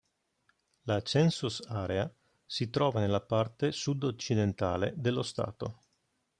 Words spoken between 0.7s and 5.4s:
La "census area" si trova nella parte sud-occidentale dello